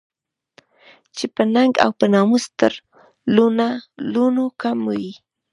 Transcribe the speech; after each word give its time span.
چې 1.15 1.25
په 1.35 1.43
ننګ 1.53 1.73
او 1.83 1.91
په 1.99 2.05
ناموس 2.13 2.45
تر 2.59 2.73
لوڼو 4.13 4.47
کم 4.61 4.77
وي 4.91 5.11